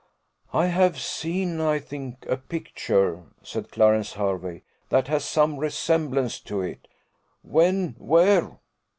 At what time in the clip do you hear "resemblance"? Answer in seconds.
5.59-6.39